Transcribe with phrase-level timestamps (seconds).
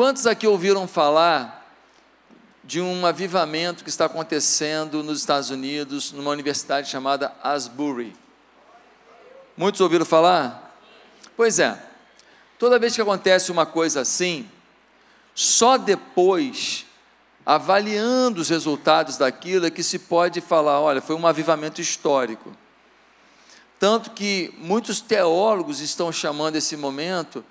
[0.00, 1.70] Quantos aqui ouviram falar
[2.64, 8.16] de um avivamento que está acontecendo nos Estados Unidos, numa universidade chamada Asbury?
[9.54, 10.74] Muitos ouviram falar?
[11.36, 11.78] Pois é,
[12.58, 14.48] toda vez que acontece uma coisa assim,
[15.34, 16.86] só depois,
[17.44, 22.56] avaliando os resultados daquilo, é que se pode falar: olha, foi um avivamento histórico.
[23.78, 27.44] Tanto que muitos teólogos estão chamando esse momento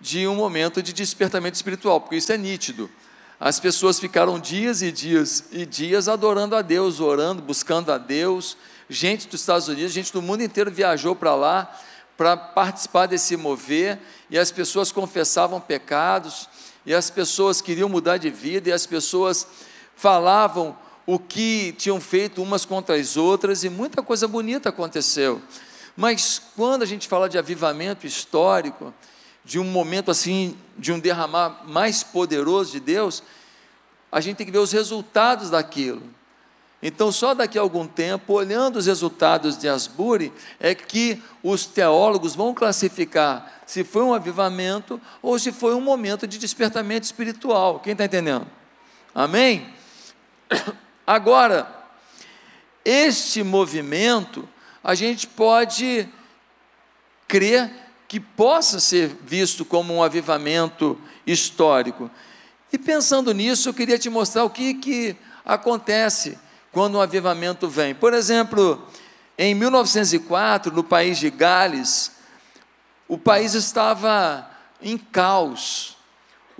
[0.00, 2.90] de um momento de despertamento espiritual, porque isso é nítido.
[3.38, 8.56] As pessoas ficaram dias e dias e dias adorando a Deus, orando, buscando a Deus.
[8.88, 11.74] Gente dos Estados Unidos, gente do mundo inteiro viajou para lá
[12.20, 16.50] para participar desse mover, e as pessoas confessavam pecados,
[16.84, 19.46] e as pessoas queriam mudar de vida, e as pessoas
[19.96, 25.40] falavam o que tinham feito umas contra as outras, e muita coisa bonita aconteceu.
[25.96, 28.92] Mas quando a gente fala de avivamento histórico,
[29.44, 33.22] de um momento assim, de um derramar mais poderoso de Deus,
[34.10, 36.02] a gente tem que ver os resultados daquilo.
[36.82, 42.34] Então, só daqui a algum tempo, olhando os resultados de Asbury, é que os teólogos
[42.34, 47.80] vão classificar se foi um avivamento ou se foi um momento de despertamento espiritual.
[47.80, 48.46] Quem está entendendo?
[49.14, 49.68] Amém?
[51.06, 51.70] Agora,
[52.82, 54.48] este movimento,
[54.82, 56.08] a gente pode
[57.28, 57.70] crer
[58.10, 62.10] que possa ser visto como um avivamento histórico.
[62.72, 66.36] E pensando nisso, eu queria te mostrar o que, que acontece
[66.72, 67.94] quando um avivamento vem.
[67.94, 68.84] Por exemplo,
[69.38, 72.10] em 1904, no país de Gales,
[73.06, 74.50] o país estava
[74.82, 75.96] em caos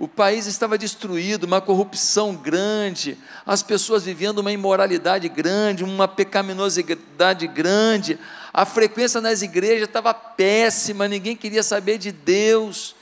[0.01, 3.15] o país estava destruído, uma corrupção grande,
[3.45, 8.17] as pessoas vivendo uma imoralidade grande, uma pecaminosidade grande,
[8.53, 12.95] a frequência nas igrejas estava péssima, ninguém queria saber de Deus.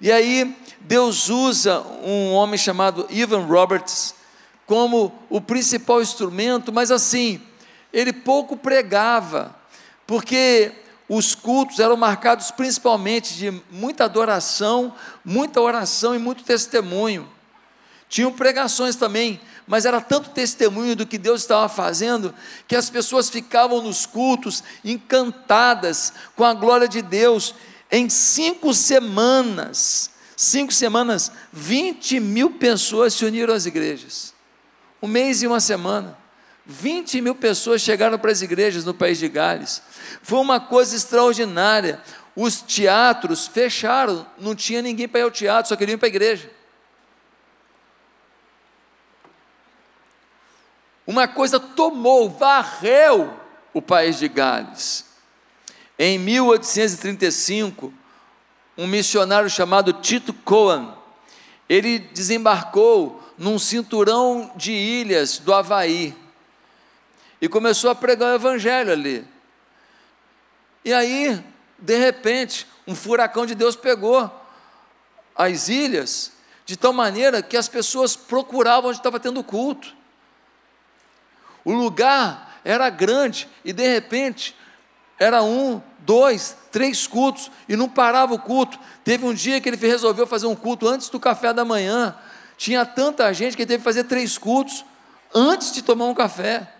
[0.00, 4.14] E aí, Deus usa um homem chamado Ivan Roberts
[4.66, 7.40] como o principal instrumento, mas assim,
[7.92, 9.56] ele pouco pregava,
[10.06, 10.72] porque
[11.08, 17.26] os cultos eram marcados principalmente de muita adoração, muita oração e muito testemunho.
[18.08, 22.34] Tinham pregações também, mas era tanto testemunho do que Deus estava fazendo,
[22.66, 27.54] que as pessoas ficavam nos cultos encantadas com a glória de Deus.
[27.90, 34.34] Em cinco semanas, cinco semanas, 20 mil pessoas se uniram às igrejas.
[35.02, 36.16] Um mês e uma semana.
[36.64, 39.82] 20 mil pessoas chegaram para as igrejas no país de Gales.
[40.22, 42.00] Foi uma coisa extraordinária.
[42.34, 46.10] Os teatros fecharam, não tinha ninguém para ir ao teatro, só queriam ir para a
[46.10, 46.57] igreja.
[51.08, 53.32] Uma coisa tomou, varreu
[53.72, 55.06] o país de Gales.
[55.98, 57.90] Em 1835,
[58.76, 60.94] um missionário chamado Tito Coan,
[61.66, 66.14] ele desembarcou num cinturão de ilhas do Havaí
[67.40, 69.26] e começou a pregar o evangelho ali.
[70.84, 71.42] E aí,
[71.78, 74.30] de repente, um furacão de Deus pegou
[75.34, 76.32] as ilhas
[76.66, 79.96] de tal maneira que as pessoas procuravam onde estava tendo culto.
[81.68, 84.56] O lugar era grande e de repente
[85.18, 88.80] era um, dois, três cultos e não parava o culto.
[89.04, 92.16] Teve um dia que ele resolveu fazer um culto antes do café da manhã.
[92.56, 94.82] Tinha tanta gente que ele teve que fazer três cultos
[95.34, 96.72] antes de tomar um café.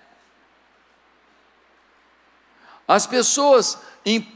[2.89, 4.27] As pessoas em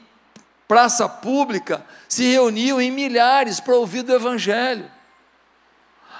[0.68, 4.90] praça pública se reuniam em milhares para ouvir do Evangelho.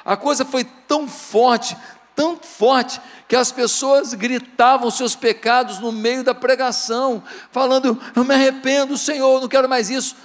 [0.03, 1.77] A coisa foi tão forte,
[2.23, 8.35] tão forte, que as pessoas gritavam seus pecados no meio da pregação, falando: Eu me
[8.35, 10.17] arrependo, Senhor, não quero mais isso.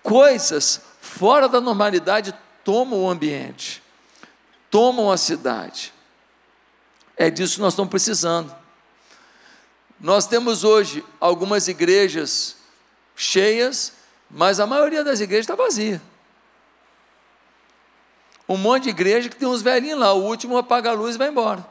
[0.01, 2.33] coisas fora da normalidade
[2.63, 3.82] tomam o ambiente,
[4.73, 5.93] tomam a cidade.
[7.15, 8.55] É disso que nós estamos precisando.
[9.99, 12.55] Nós temos hoje algumas igrejas
[13.15, 13.93] cheias,
[14.31, 16.01] mas a maioria das igrejas está vazia.
[18.49, 21.19] Um monte de igreja que tem uns velhinhos lá, o último apaga a luz e
[21.19, 21.63] vai embora.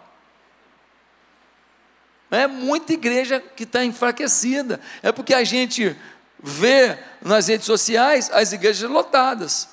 [2.31, 4.81] É muita igreja que está enfraquecida.
[5.02, 5.96] É porque a gente
[6.38, 9.69] vê nas redes sociais as igrejas lotadas.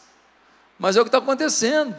[0.79, 1.95] Mas é o que está acontecendo.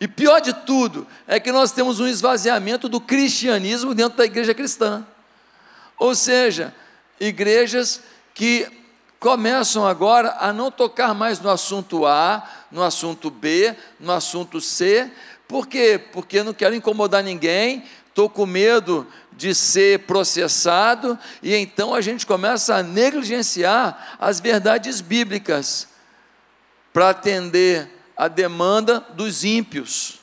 [0.00, 4.54] E pior de tudo, é que nós temos um esvaziamento do cristianismo dentro da igreja
[4.54, 5.04] cristã.
[5.98, 6.72] Ou seja,
[7.18, 8.00] igrejas
[8.32, 8.68] que
[9.18, 15.10] começam agora a não tocar mais no assunto A, no assunto B, no assunto C.
[15.48, 16.00] Por quê?
[16.12, 22.26] Porque não quero incomodar ninguém, estou com medo de ser processado, e então a gente
[22.26, 25.88] começa a negligenciar as verdades bíblicas
[26.92, 30.18] para atender a demanda dos ímpios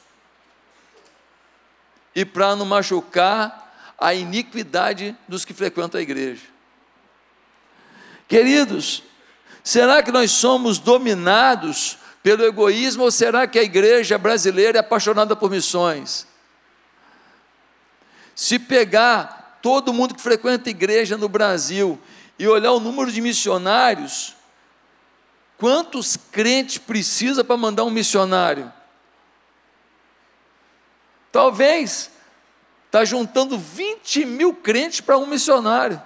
[2.14, 6.44] e para não machucar a iniquidade dos que frequentam a igreja.
[8.28, 9.02] Queridos,
[9.64, 15.34] será que nós somos dominados pelo egoísmo ou será que a igreja brasileira é apaixonada
[15.34, 16.28] por missões?
[18.36, 21.98] Se pegar todo mundo que frequenta a igreja no Brasil
[22.38, 24.35] e olhar o número de missionários,
[25.58, 28.72] quantos crentes precisa para mandar um missionário?
[31.32, 32.10] Talvez
[32.86, 36.02] está juntando 20 mil crentes para um missionário.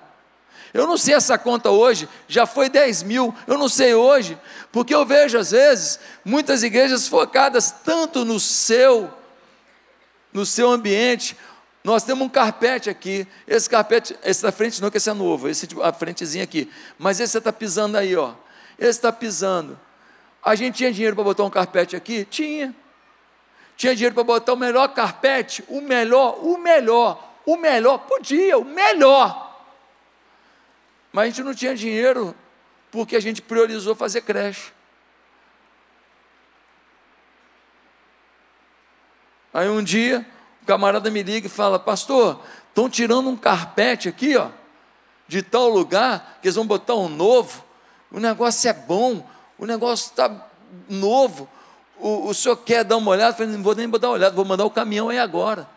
[0.73, 4.37] Eu não sei essa conta hoje, já foi 10 mil, eu não sei hoje,
[4.71, 9.11] porque eu vejo às vezes muitas igrejas focadas tanto no seu,
[10.31, 11.35] no seu ambiente,
[11.83, 13.27] nós temos um carpete aqui.
[13.47, 16.69] Esse carpete, esse da frente não, que esse é novo, esse a frentezinha aqui.
[16.97, 18.33] Mas esse você está pisando aí, ó.
[18.79, 19.77] Esse está pisando.
[20.43, 22.23] A gente tinha dinheiro para botar um carpete aqui?
[22.25, 22.73] Tinha.
[23.75, 25.63] Tinha dinheiro para botar o melhor carpete?
[25.67, 27.97] O melhor, o melhor, o melhor.
[27.99, 29.61] Podia, o melhor.
[31.11, 32.33] Mas a gente não tinha dinheiro
[32.91, 34.71] porque a gente priorizou fazer creche.
[39.53, 40.25] Aí um dia
[40.65, 44.49] camarada me liga e fala: Pastor, estão tirando um carpete aqui, ó,
[45.27, 47.68] de tal lugar, que eles vão botar um novo.
[48.11, 49.27] O negócio é bom,
[49.57, 50.47] o negócio está
[50.89, 51.49] novo.
[51.97, 53.31] O, o senhor quer dar uma olhada?
[53.31, 55.67] Eu falei: Não vou nem dar uma olhada, vou mandar o caminhão aí agora.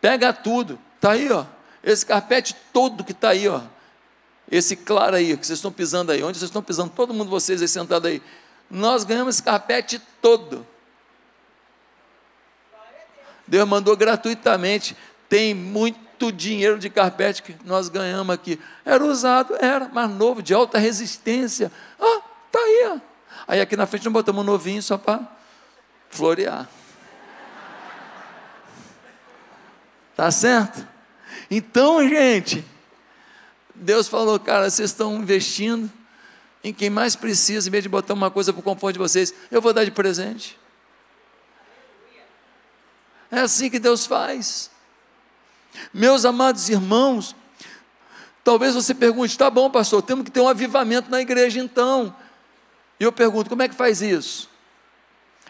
[0.00, 1.44] Pega tudo, está aí, ó.
[1.82, 3.62] Esse carpete todo que está aí, ó.
[4.50, 6.22] Esse claro aí, que vocês estão pisando aí.
[6.22, 6.90] Onde vocês estão pisando?
[6.90, 8.22] Todo mundo vocês aí sentado aí.
[8.70, 10.66] Nós ganhamos esse carpete todo.
[13.46, 14.96] Deus mandou gratuitamente.
[15.28, 15.98] Tem muito
[16.32, 18.60] dinheiro de carpete que nós ganhamos aqui.
[18.84, 21.70] Era usado, era, mas novo, de alta resistência.
[22.00, 22.20] Ah,
[22.50, 22.92] tá aí.
[22.92, 22.98] Ó.
[23.48, 25.20] Aí aqui na frente nós botamos um novinho só para
[26.10, 26.68] florear.
[30.16, 30.86] Tá certo?
[31.50, 32.64] Então, gente,
[33.74, 35.90] Deus falou, cara, vocês estão investindo
[36.64, 39.32] em quem mais precisa, em vez de botar uma coisa para o conforto de vocês,
[39.50, 40.58] eu vou dar de presente.
[43.30, 44.70] É assim que Deus faz.
[45.92, 47.34] Meus amados irmãos,
[48.44, 52.14] talvez você pergunte: tá bom, pastor, temos que ter um avivamento na igreja então.
[52.98, 54.48] E eu pergunto: como é que faz isso?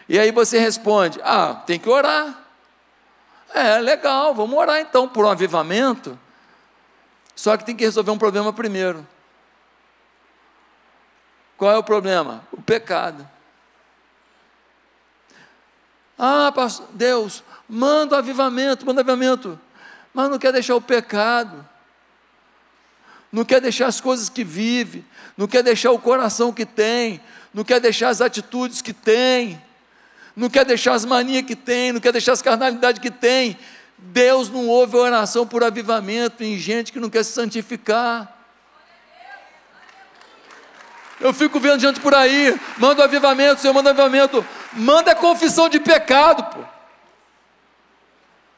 [0.09, 2.45] E aí você responde: ah, tem que orar.
[3.53, 6.17] É, legal, vamos orar então por um avivamento.
[7.35, 9.07] Só que tem que resolver um problema primeiro.
[11.57, 12.43] Qual é o problema?
[12.51, 13.27] O pecado.
[16.17, 16.51] Ah,
[16.91, 19.59] Deus, manda o avivamento, manda o avivamento,
[20.17, 21.63] mas não quer deixar o pecado,
[23.31, 25.05] não quer deixar as coisas que vive,
[25.37, 27.21] não quer deixar o coração que tem,
[27.53, 29.61] não quer deixar as atitudes que tem,
[30.35, 33.59] não quer deixar as manias que tem, não quer deixar as carnalidades que tem.
[33.95, 36.43] Deus não ouve oração por avivamento.
[36.43, 38.35] Em gente que não quer se santificar.
[41.19, 44.43] Eu fico vendo gente por aí, manda o avivamento, Senhor, manda o avivamento,
[44.73, 46.76] manda confissão de pecado, pô.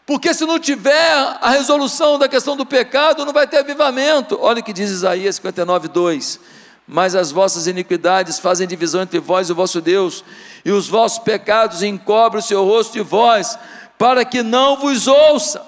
[0.09, 4.39] Porque se não tiver a resolução da questão do pecado, não vai ter avivamento.
[4.41, 6.39] Olha o que diz Isaías 59, 2.
[6.87, 10.25] Mas as vossas iniquidades fazem divisão entre vós e o vosso Deus,
[10.65, 13.55] e os vossos pecados encobrem o seu rosto de vós,
[13.99, 15.63] para que não vos ouça.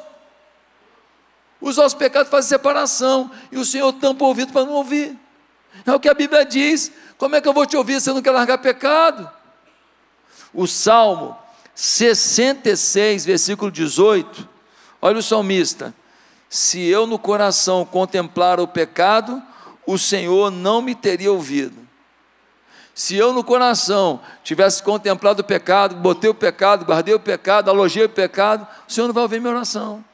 [1.62, 5.15] Os vossos pecados fazem separação, e o Senhor tampa o ouvido para não ouvir.
[5.86, 6.91] É o que a Bíblia diz.
[7.15, 9.29] Como é que eu vou te ouvir se você não quer largar pecado?
[10.51, 11.38] O Salmo
[11.83, 14.47] 66, versículo 18,
[15.01, 15.91] olha o salmista:
[16.47, 19.41] Se eu no coração contemplar o pecado,
[19.88, 21.75] o Senhor não me teria ouvido.
[22.93, 28.05] Se eu no coração tivesse contemplado o pecado, botei o pecado, guardei o pecado, alojei
[28.05, 30.05] o pecado, o Senhor não vai ouvir minha oração.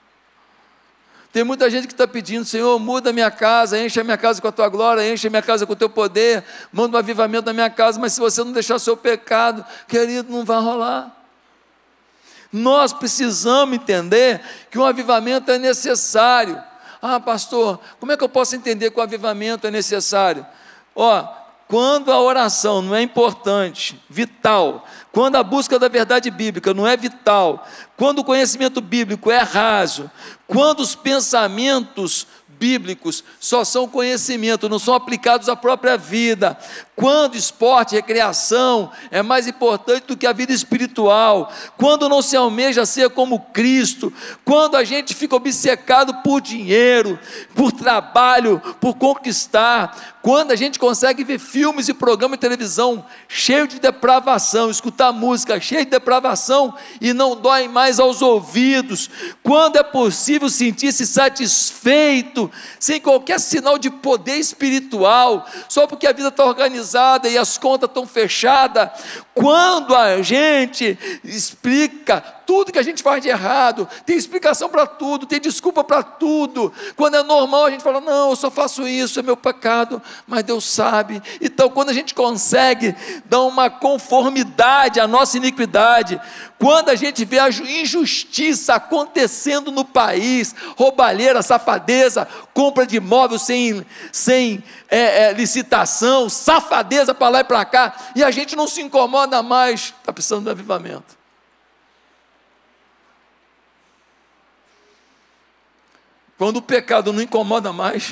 [1.33, 4.41] Tem muita gente que está pedindo, Senhor, muda a minha casa, enche a minha casa
[4.41, 7.47] com a tua glória, enche a minha casa com o teu poder, manda um avivamento
[7.47, 11.16] na minha casa, mas se você não deixar seu pecado, querido, não vai rolar.
[12.51, 16.61] Nós precisamos entender que um avivamento é necessário.
[17.01, 20.45] Ah, pastor, como é que eu posso entender que o avivamento é necessário?
[20.95, 21.27] Ó,
[21.67, 26.95] quando a oração não é importante, vital, quando a busca da verdade bíblica não é
[26.95, 30.09] vital, quando o conhecimento bíblico é raso,
[30.47, 36.57] quando os pensamentos bíblicos só são conhecimento, não são aplicados à própria vida.
[36.99, 42.87] Quando esporte, recreação é mais importante do que a vida espiritual, quando não se almeja
[42.87, 44.11] ser como Cristo,
[44.43, 47.19] quando a gente fica obcecado por dinheiro,
[47.53, 53.67] por trabalho, por conquistar, quando a gente consegue ver filmes e programas de televisão cheio
[53.67, 59.07] de depravação, escutar música cheia de depravação e não dói mais aos ouvidos,
[59.43, 66.29] quando é possível sentir-se satisfeito, sem qualquer sinal de poder espiritual, só porque a vida
[66.29, 66.86] está organizada
[67.29, 68.89] e as contas estão fechadas,
[69.33, 75.25] quando a gente explica tudo que a gente faz de errado, tem explicação para tudo,
[75.25, 76.71] tem desculpa para tudo.
[76.95, 80.43] Quando é normal, a gente fala: não, eu só faço isso, é meu pecado, mas
[80.43, 81.21] Deus sabe.
[81.41, 86.19] Então, quando a gente consegue dar uma conformidade à nossa iniquidade,
[86.57, 93.85] quando a gente vê a injustiça acontecendo no país, roubalheira, safadeza, compra de imóvel sem,
[94.11, 98.81] sem é, é, licitação, safadeza para lá e para cá, e a gente não se
[98.81, 101.16] incomoda mais, está precisando de avivamento.
[106.37, 108.11] Quando o pecado não incomoda mais,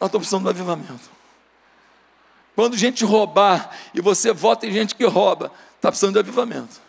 [0.00, 1.10] nós estamos precisando do avivamento.
[2.54, 6.80] Quando gente roubar e você vota em gente que rouba, está precisando de avivamento.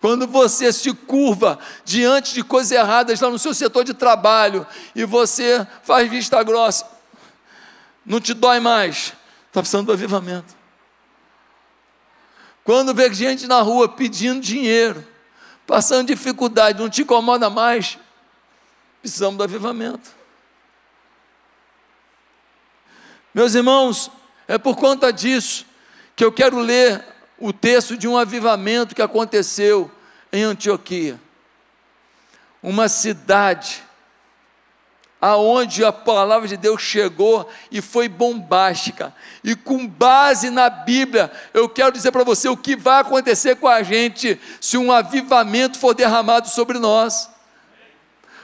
[0.00, 5.04] Quando você se curva diante de coisas erradas lá no seu setor de trabalho e
[5.04, 6.86] você faz vista grossa,
[8.04, 9.12] não te dói mais,
[9.46, 10.56] está precisando do avivamento.
[12.64, 15.06] Quando vê gente na rua pedindo dinheiro,
[15.70, 17.96] passando dificuldade, não te incomoda mais,
[19.00, 20.10] precisamos do avivamento.
[23.32, 24.10] Meus irmãos,
[24.48, 25.64] é por conta disso
[26.16, 27.04] que eu quero ler
[27.38, 29.88] o texto de um avivamento que aconteceu
[30.32, 31.20] em Antioquia.
[32.60, 33.80] Uma cidade
[35.20, 39.14] aonde a palavra de Deus chegou e foi bombástica.
[39.44, 43.68] E com base na Bíblia, eu quero dizer para você o que vai acontecer com
[43.68, 47.28] a gente se um avivamento for derramado sobre nós.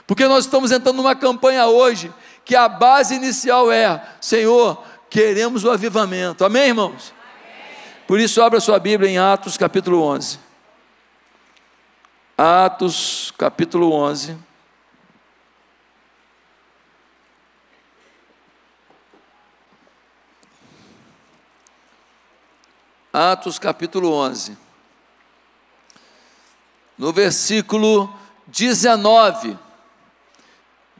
[0.05, 2.13] Porque nós estamos entrando numa campanha hoje
[2.45, 6.45] que a base inicial é: Senhor, queremos o avivamento.
[6.45, 7.13] Amém, irmãos?
[8.07, 10.39] Por isso, abra sua Bíblia em Atos capítulo 11.
[12.37, 14.46] Atos capítulo 11.
[23.17, 24.55] Atos capítulo 11.
[26.95, 28.13] No versículo
[28.45, 29.57] 19,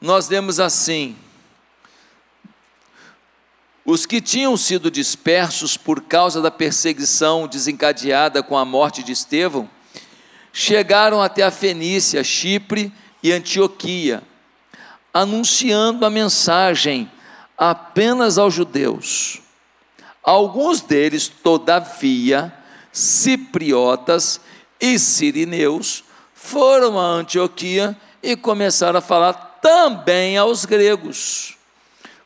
[0.01, 1.15] nós lemos assim:
[3.85, 9.69] Os que tinham sido dispersos por causa da perseguição desencadeada com a morte de Estevão,
[10.51, 14.23] chegaram até a Fenícia, Chipre e Antioquia,
[15.13, 17.11] anunciando a mensagem
[17.55, 19.46] apenas aos judeus.
[20.27, 22.53] Alguns deles, todavia,
[22.91, 24.41] cipriotas
[24.77, 26.03] e sirineus,
[26.33, 31.55] foram a Antioquia e começaram a falar também aos gregos,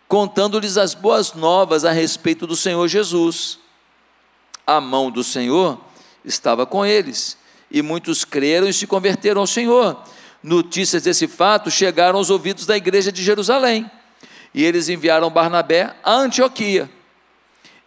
[0.08, 3.60] contando-lhes as boas novas a respeito do Senhor Jesus.
[4.66, 5.80] A mão do Senhor
[6.26, 7.38] estava com eles,
[7.70, 10.02] e muitos creram e se converteram ao Senhor.
[10.42, 13.90] Notícias desse fato chegaram aos ouvidos da igreja de Jerusalém,
[14.56, 16.90] e eles enviaram Barnabé a Antioquia.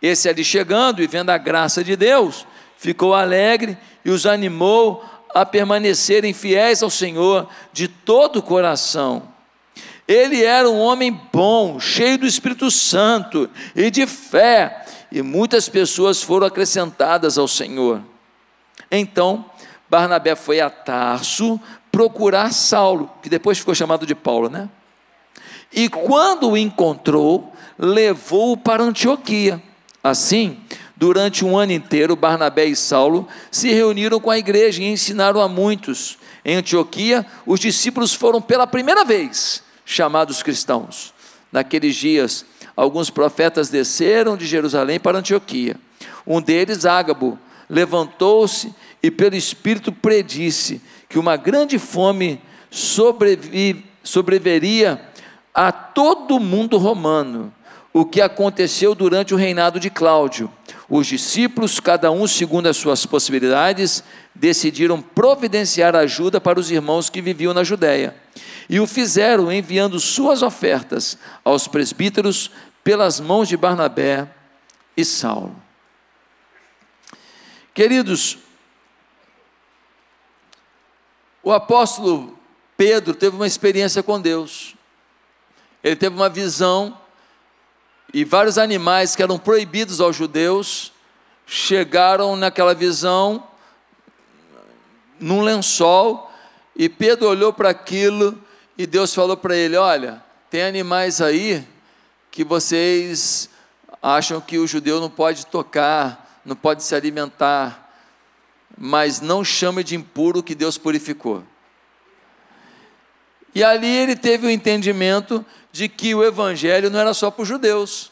[0.07, 2.47] Esse ali chegando e vendo a graça de Deus,
[2.77, 5.03] ficou alegre e os animou
[5.35, 9.23] a permanecerem fiéis ao Senhor de todo o coração.
[10.07, 16.23] Ele era um homem bom, cheio do Espírito Santo e de fé, e muitas pessoas
[16.23, 18.03] foram acrescentadas ao Senhor.
[18.91, 19.47] Então,
[19.89, 21.59] Barnabé foi a Tarso
[21.91, 24.69] procurar Saulo, que depois ficou chamado de Paulo, né?
[25.73, 29.63] E quando o encontrou, levou-o para Antioquia.
[30.05, 30.59] Assim,
[30.95, 35.49] durante um ano inteiro, Barnabé e Saulo se reuniram com a igreja e ensinaram a
[35.49, 36.19] muitos.
[36.45, 41.15] Em Antioquia, os discípulos foram pela primeira vez chamados cristãos.
[41.51, 42.45] Naqueles dias,
[42.77, 45.77] alguns profetas desceram de Jerusalém para Antioquia.
[46.27, 55.01] Um deles, Ágabo, levantou-se e pelo Espírito predisse que uma grande fome sobrevi, sobreveria
[55.55, 57.51] a todo o mundo romano,
[57.97, 60.51] o que aconteceu durante o reinado de Cláudio.
[60.91, 64.03] Os discípulos, cada um segundo as suas possibilidades,
[64.35, 68.17] decidiram providenciar ajuda para os irmãos que viviam na Judéia.
[68.69, 72.51] E o fizeram enviando suas ofertas aos presbíteros
[72.83, 74.29] pelas mãos de Barnabé
[74.97, 75.55] e Saulo.
[77.73, 78.39] Queridos,
[81.45, 82.37] o apóstolo
[82.77, 84.75] Pedro teve uma experiência com Deus.
[85.83, 87.04] Ele teve uma visão
[88.15, 90.93] e vários animais que eram proibidos aos judeus
[91.45, 93.43] chegaram naquela visão
[95.19, 96.31] num lençol
[96.77, 98.39] e Pedro olhou para aquilo
[98.79, 101.67] e Deus falou para ele: Olha, tem animais aí
[102.31, 103.51] que vocês
[104.01, 107.93] acham que o judeu não pode tocar, não pode se alimentar,
[108.79, 111.43] mas não chame de impuro que Deus purificou.
[113.55, 117.49] E ali ele teve o entendimento de que o evangelho não era só para os
[117.49, 118.11] judeus.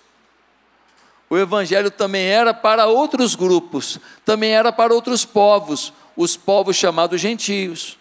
[1.28, 7.20] O evangelho também era para outros grupos, também era para outros povos, os povos chamados
[7.20, 7.98] gentios.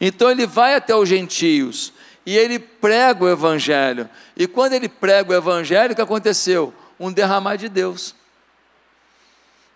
[0.00, 1.92] Então ele vai até os gentios
[2.26, 4.08] e ele prega o evangelho.
[4.36, 6.74] E quando ele prega o evangelho, o que aconteceu?
[6.98, 8.10] Um derramar de Deus.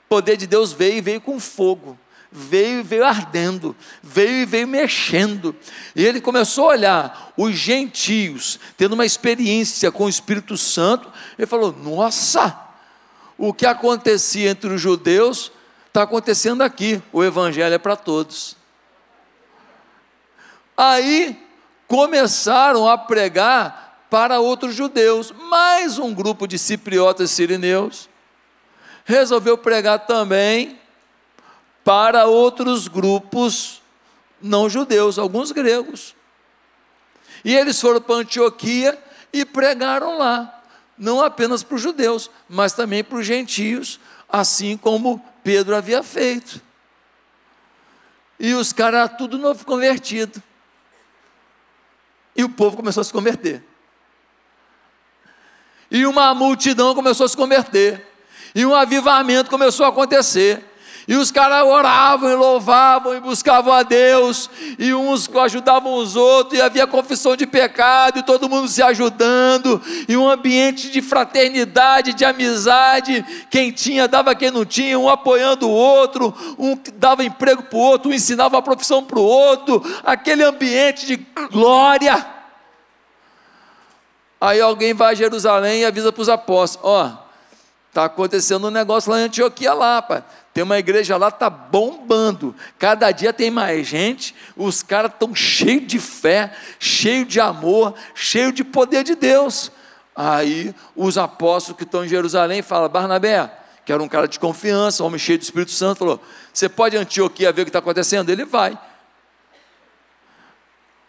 [0.07, 1.99] O poder de Deus veio e veio com fogo.
[2.37, 5.55] Veio e veio ardendo, veio e veio mexendo.
[5.95, 11.09] E ele começou a olhar os gentios, tendo uma experiência com o Espírito Santo.
[11.39, 12.59] Ele falou: Nossa,
[13.39, 15.53] o que acontecia entre os judeus
[15.87, 17.01] está acontecendo aqui.
[17.13, 18.57] O Evangelho é para todos.
[20.77, 21.41] Aí
[21.87, 25.33] começaram a pregar para outros judeus.
[25.49, 28.09] Mais um grupo de cipriotas e sirineus
[29.05, 30.81] resolveu pregar também
[31.85, 33.83] para outros grupos
[34.41, 36.15] não judeus, alguns gregos.
[37.45, 38.99] E eles foram para Antioquia
[39.33, 40.63] e pregaram lá,
[40.97, 46.61] não apenas para os judeus, mas também para os gentios, assim como Pedro havia feito.
[48.39, 50.43] E os caras tudo novo convertido.
[52.35, 53.63] E o povo começou a se converter.
[55.91, 58.05] E uma multidão começou a se converter.
[58.55, 60.65] E um avivamento começou a acontecer.
[61.07, 66.59] E os caras oravam e louvavam e buscavam a Deus, e uns ajudavam os outros,
[66.59, 72.15] e havia confissão de pecado, e todo mundo se ajudando, e um ambiente de fraternidade,
[72.15, 73.23] de amizade.
[73.51, 77.83] Quem tinha dava quem não tinha, um apoiando o outro, um dava emprego para o
[77.83, 81.17] outro, um ensinava a profissão para o outro, aquele ambiente de
[81.53, 82.27] glória.
[84.41, 87.25] Aí alguém vai a Jerusalém e avisa para os apóstolos: Ó, oh,
[87.89, 92.55] está acontecendo um negócio lá em Antioquia, lá, pai tem uma igreja lá, está bombando.
[92.79, 94.33] Cada dia tem mais gente.
[94.57, 99.73] Os caras estão cheios de fé, cheios de amor, cheios de poder de Deus.
[100.15, 103.51] Aí os apóstolos que estão em Jerusalém falam: Barnabé,
[103.85, 106.97] que era um cara de confiança, um homem cheio do Espírito Santo, falou: Você pode
[106.97, 108.31] Antioquia ver o que está acontecendo?
[108.31, 108.79] Ele vai.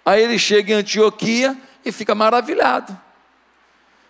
[0.03, 1.55] Aí ele chega em Antioquia
[1.85, 2.99] e fica maravilhado.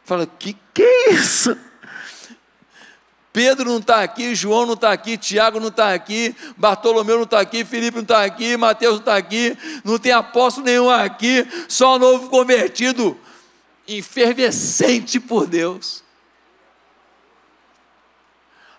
[0.06, 1.58] Fala: Que que é isso?
[3.36, 7.41] Pedro não está aqui, João não está aqui, Tiago não está aqui, Bartolomeu não está
[7.41, 12.00] aqui, Felipe não está aqui, Mateus não está aqui, não tem apóstolo nenhum aqui, só
[12.00, 13.19] novo convertido,
[13.86, 16.02] enfervescente por Deus.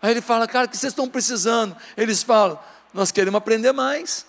[0.00, 1.76] Aí ele fala, cara, o que vocês estão precisando?
[1.94, 2.58] Eles falam,
[2.94, 4.24] nós queremos aprender mais,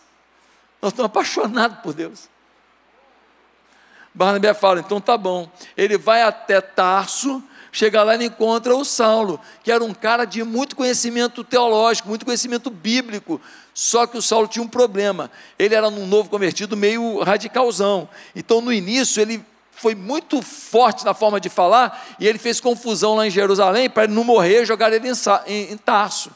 [0.81, 2.27] nós estamos apaixonados por Deus.
[4.13, 5.49] Barnabé fala, então tá bom.
[5.77, 7.41] Ele vai até Tarso,
[7.77, 12.25] Chega lá e encontra o Saulo, que era um cara de muito conhecimento teológico, muito
[12.25, 13.39] conhecimento bíblico.
[13.71, 15.29] Só que o Saulo tinha um problema.
[15.59, 18.09] Ele era um novo convertido meio radicalzão.
[18.35, 23.13] Então, no início, ele foi muito forte na forma de falar e ele fez confusão
[23.13, 25.13] lá em Jerusalém para não morrer, jogar ele em,
[25.45, 26.31] em, em Tarso.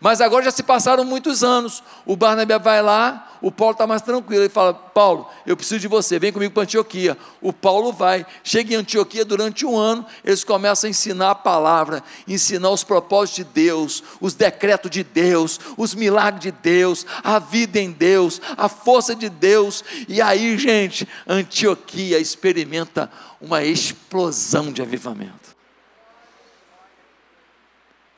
[0.00, 1.82] Mas agora já se passaram muitos anos.
[2.06, 4.42] O Barnabé vai lá, o Paulo está mais tranquilo.
[4.42, 7.18] Ele fala: Paulo, eu preciso de você, vem comigo para Antioquia.
[7.40, 10.06] O Paulo vai, chega em Antioquia durante um ano.
[10.24, 15.58] Eles começam a ensinar a palavra, ensinar os propósitos de Deus, os decretos de Deus,
[15.76, 19.82] os milagres de Deus, a vida em Deus, a força de Deus.
[20.08, 25.47] E aí, gente, Antioquia experimenta uma explosão de avivamento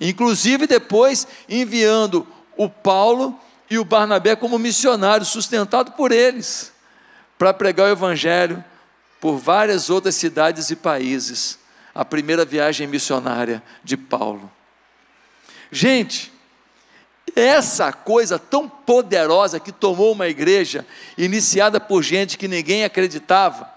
[0.01, 6.73] inclusive depois enviando o Paulo e o Barnabé como missionários, sustentado por eles,
[7.39, 8.65] para pregar o Evangelho
[9.21, 11.59] por várias outras cidades e países.
[11.95, 14.51] A primeira viagem missionária de Paulo.
[15.71, 16.33] Gente,
[17.37, 20.87] Essa coisa tão poderosa que tomou uma igreja,
[21.17, 23.73] iniciada por gente que ninguém acreditava,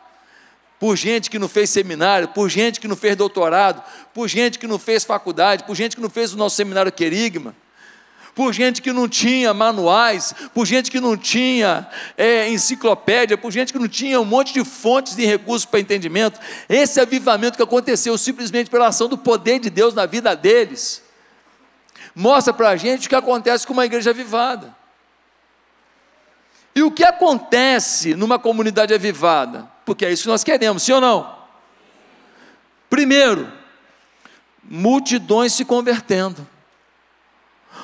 [0.83, 3.81] por gente que não fez seminário, por gente que não fez doutorado,
[4.13, 7.55] por gente que não fez faculdade, por gente que não fez o nosso seminário Querigma,
[8.35, 13.71] por gente que não tinha manuais, por gente que não tinha é, enciclopédia, por gente
[13.71, 16.37] que não tinha um monte de fontes de recursos para entendimento.
[16.67, 21.01] Esse avivamento que aconteceu simplesmente pela ação do poder de Deus na vida deles,
[22.13, 24.75] mostra para a gente o que acontece com uma igreja avivada.
[26.75, 29.71] E o que acontece numa comunidade avivada?
[29.85, 31.35] Porque é isso que nós queremos, sim ou não?
[32.89, 33.51] Primeiro,
[34.63, 36.47] multidões se convertendo.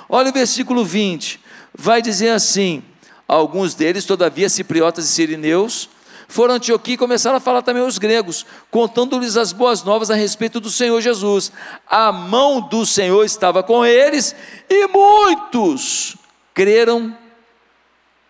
[0.07, 1.39] Olha o versículo 20,
[1.73, 2.83] vai dizer assim:
[3.27, 5.89] alguns deles, todavia, cipriotas e sirineus,
[6.27, 10.15] foram a Antioquia e começaram a falar também os gregos, contando-lhes as boas novas a
[10.15, 11.51] respeito do Senhor Jesus.
[11.87, 14.35] A mão do Senhor estava com eles
[14.69, 16.15] e muitos
[16.53, 17.17] creram,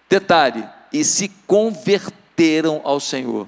[0.08, 3.48] detalhe, e se converteram ao Senhor.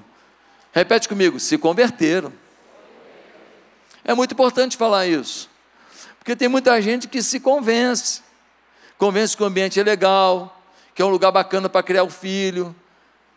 [0.72, 2.32] Repete comigo: se converteram.
[4.04, 5.48] É muito importante falar isso,
[6.18, 8.20] porque tem muita gente que se convence,
[8.98, 10.60] convence que o ambiente é legal,
[10.92, 12.74] que é um lugar bacana para criar o filho,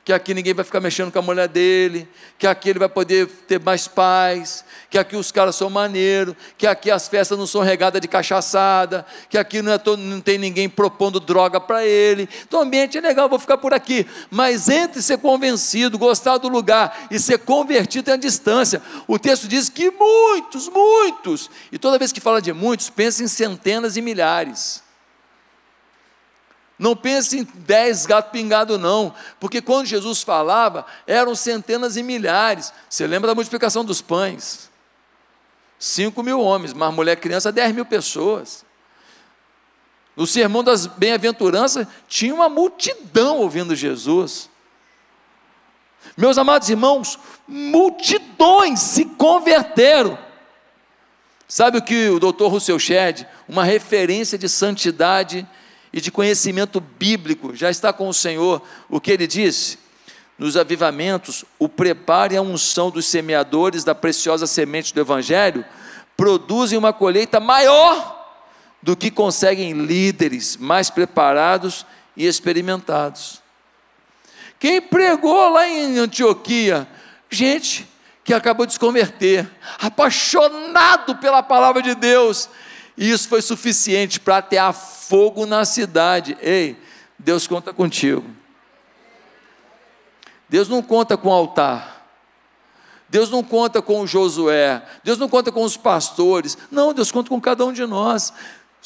[0.06, 3.26] que aqui ninguém vai ficar mexendo com a mulher dele, que aqui ele vai poder
[3.26, 7.62] ter mais paz, que aqui os caras são maneiros, que aqui as festas não são
[7.62, 12.30] regadas de cachaçada, que aqui não, é todo, não tem ninguém propondo droga para ele.
[12.48, 14.06] Então o ambiente é legal, vou ficar por aqui.
[14.30, 18.84] Mas entre ser convencido, gostar do lugar e ser convertido tem a distância.
[19.08, 23.28] O texto diz que muitos, muitos, e toda vez que fala de muitos, pensa em
[23.28, 24.85] centenas e milhares.
[26.77, 32.73] Não pense em dez gatos pingados, não, porque quando Jesus falava, eram centenas e milhares.
[32.89, 34.69] Você lembra da multiplicação dos pães?
[35.79, 38.65] Cinco mil homens, mas mulher criança, dez mil pessoas.
[40.15, 44.49] No sermão das bem-aventuranças, tinha uma multidão ouvindo Jesus.
[46.15, 50.17] Meus amados irmãos, multidões se converteram.
[51.47, 55.47] Sabe o que o doutor Russell Shedd, uma referência de santidade,
[55.95, 59.79] e de conhecimento bíblico, já está com o Senhor, o que ele disse?
[60.38, 65.63] Nos avivamentos, o preparo e a unção dos semeadores da preciosa semente do Evangelho
[66.17, 68.13] produzem uma colheita maior
[68.84, 71.86] do que conseguem líderes mais preparados
[72.17, 73.41] e experimentados.
[74.60, 76.86] Quem pregou lá em Antioquia?
[77.29, 77.88] Gente
[78.21, 82.49] que acabou de se converter, apaixonado pela palavra de Deus,
[82.97, 86.38] e isso foi suficiente para atear fogo na cidade.
[86.41, 86.77] Ei,
[87.19, 88.25] Deus conta contigo.
[90.47, 91.95] Deus não conta com o altar.
[93.10, 94.84] Deus não conta com o Josué.
[95.03, 96.58] Deus não conta com os pastores.
[96.71, 98.34] Não, Deus conta com cada um de nós.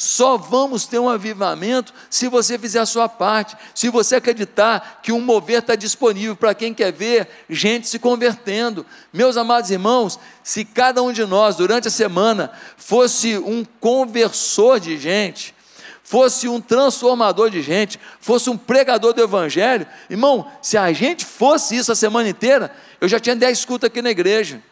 [0.02, 5.12] Só vamos ter um avivamento se você fizer a sua parte, se você acreditar que
[5.12, 8.86] um mover está disponível para quem quer ver gente se convertendo.
[9.12, 14.98] Meus amados irmãos, se cada um de nós, durante a semana, fosse um conversor de
[14.98, 15.54] gente,
[16.02, 21.76] fosse um transformador de gente, fosse um pregador do Evangelho, irmão, se a gente fosse
[21.76, 24.64] isso a semana inteira, eu já tinha dez escutas aqui na igreja.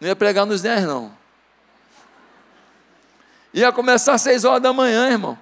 [0.00, 1.21] Não ia pregar nos dez, não.
[3.52, 5.38] Ia começar às seis horas da manhã, irmão.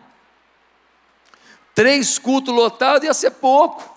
[1.75, 3.88] Três cultos lotados ia ser pouco.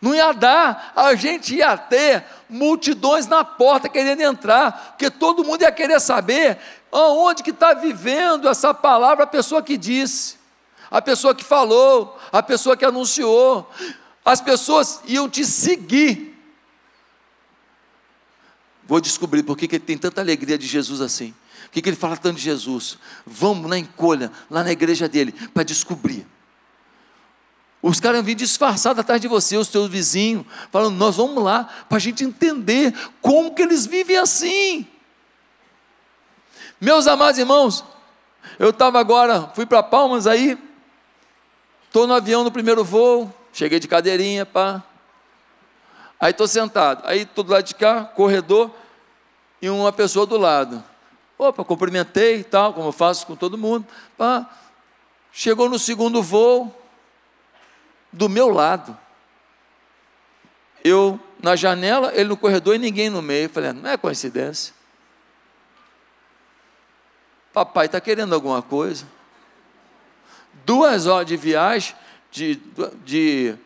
[0.00, 5.62] Não ia dar, a gente ia ter multidões na porta querendo entrar, porque todo mundo
[5.62, 6.58] ia querer saber
[6.92, 10.36] aonde que está vivendo essa palavra a pessoa que disse,
[10.90, 13.68] a pessoa que falou, a pessoa que anunciou.
[14.22, 16.38] As pessoas iam te seguir.
[18.86, 21.34] Vou descobrir por que tem tanta alegria de Jesus assim
[21.74, 22.96] que, que ele fala tanto de Jesus?
[23.26, 26.24] Vamos na encolha, lá na igreja dele, para descobrir.
[27.82, 31.96] Os caras vêm disfarçados atrás de você, os teus vizinhos, falando, nós vamos lá, para
[31.96, 34.86] a gente entender como que eles vivem assim.
[36.80, 37.84] Meus amados irmãos,
[38.56, 40.56] eu estava agora, fui para Palmas aí,
[41.86, 44.80] estou no avião no primeiro voo, cheguei de cadeirinha, pá.
[46.20, 48.70] Aí estou sentado, aí estou do lado de cá, corredor,
[49.60, 50.82] e uma pessoa do lado.
[51.38, 53.86] Opa, cumprimentei e tal, como eu faço com todo mundo.
[54.16, 54.48] Pá.
[55.32, 56.72] Chegou no segundo voo,
[58.12, 58.96] do meu lado.
[60.82, 63.50] Eu na janela, ele no corredor e ninguém no meio.
[63.50, 64.72] falei, não é coincidência.
[67.52, 69.06] Papai está querendo alguma coisa.
[70.64, 71.96] Duas horas de viagem,
[72.30, 72.60] de,
[73.04, 73.56] de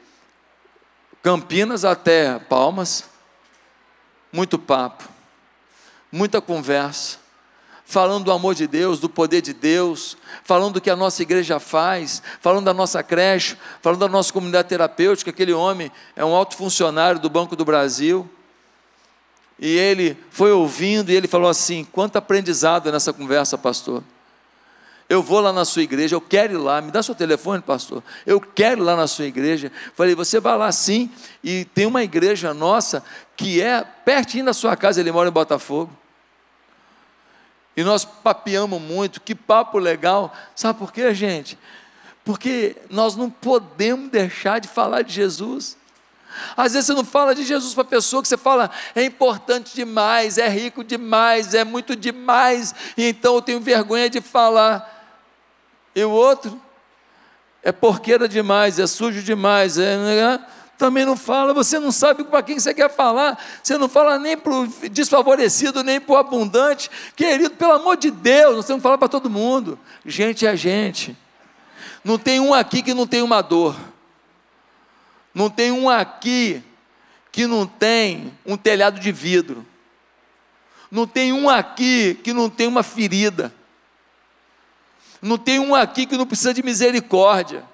[1.22, 3.08] Campinas até Palmas,
[4.32, 5.04] muito papo,
[6.10, 7.18] muita conversa
[7.88, 11.58] falando do amor de Deus, do poder de Deus, falando do que a nossa igreja
[11.58, 15.30] faz, falando da nossa creche, falando da nossa comunidade terapêutica.
[15.30, 18.28] Aquele homem é um alto funcionário do Banco do Brasil.
[19.58, 24.02] E ele foi ouvindo e ele falou assim: quanto aprendizado nessa conversa, pastor.
[25.08, 28.02] Eu vou lá na sua igreja, eu quero ir lá, me dá seu telefone, pastor.
[28.26, 29.72] Eu quero ir lá na sua igreja.
[29.94, 31.10] Falei, você vai lá sim,
[31.42, 33.02] e tem uma igreja nossa
[33.34, 35.90] que é pertinho da sua casa, ele mora em Botafogo.
[37.78, 40.34] E nós papeamos muito, que papo legal.
[40.52, 41.56] Sabe por quê, gente?
[42.24, 45.76] Porque nós não podemos deixar de falar de Jesus.
[46.56, 49.76] Às vezes você não fala de Jesus para a pessoa que você fala, é importante
[49.76, 55.14] demais, é rico demais, é muito demais, então eu tenho vergonha de falar.
[55.94, 56.60] E o outro
[57.62, 60.46] é porqueira demais, é sujo demais, é, né?
[60.78, 64.36] Também não fala, você não sabe para quem você quer falar, você não fala nem
[64.36, 68.84] para o desfavorecido, nem para o abundante, querido, pelo amor de Deus, nós temos que
[68.84, 71.16] falar para todo mundo, gente é gente,
[72.04, 73.76] não tem um aqui que não tem uma dor,
[75.34, 76.62] não tem um aqui
[77.30, 79.64] que não tem um telhado de vidro.
[80.90, 83.54] Não tem um aqui que não tem uma ferida.
[85.20, 87.64] Não tem um aqui que não precisa de misericórdia.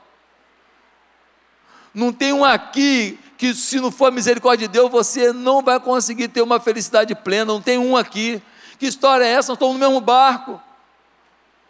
[1.95, 5.79] Não tem um aqui que, se não for a misericórdia de Deus, você não vai
[5.79, 7.45] conseguir ter uma felicidade plena.
[7.45, 8.43] Não tem um aqui.
[8.79, 9.53] Que história é essa?
[9.53, 10.61] Nós estamos no mesmo barco.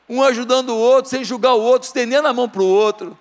[0.09, 3.19] Um ajudando o outro, sem julgar o outro, estendendo a mão para o outro.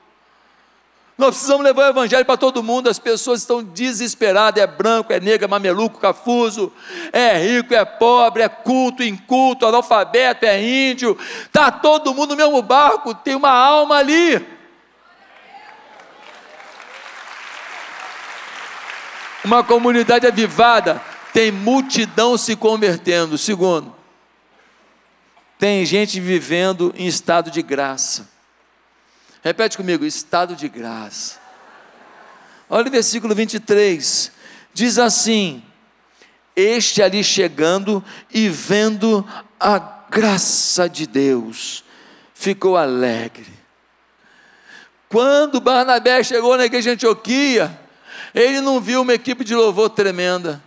[1.17, 2.89] Nós precisamos levar o evangelho para todo mundo.
[2.89, 6.71] As pessoas estão desesperadas: é branco, é negro, é mameluco, cafuso,
[7.11, 11.17] é rico, é pobre, é culto, inculto, analfabeto, é índio.
[11.45, 14.52] Está todo mundo no mesmo barco, tem uma alma ali.
[19.43, 21.01] Uma comunidade avivada
[21.33, 23.37] tem multidão se convertendo.
[23.37, 23.93] Segundo,
[25.59, 28.29] tem gente vivendo em estado de graça.
[29.43, 31.39] Repete comigo: estado de graça.
[32.69, 34.31] Olha o versículo 23.
[34.73, 35.61] Diz assim:
[36.55, 39.27] Este ali chegando e vendo
[39.59, 39.77] a
[40.09, 41.83] graça de Deus,
[42.33, 43.51] ficou alegre.
[45.09, 47.82] Quando Barnabé chegou na igreja de Antioquia,
[48.33, 50.61] ele não viu uma equipe de louvor tremenda,